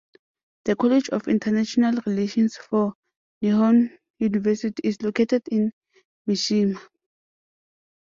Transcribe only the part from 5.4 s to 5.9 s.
in